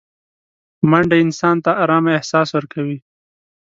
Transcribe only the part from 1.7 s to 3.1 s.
ارامه احساس ورکوي